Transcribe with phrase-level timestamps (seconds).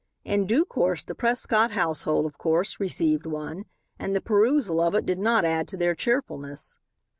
[0.23, 3.65] In due course the Prescott household, of course, received one,
[3.99, 6.79] and the perusal of it did not add to their cheerfulness.